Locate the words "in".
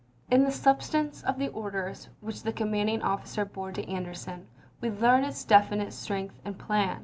0.31-0.45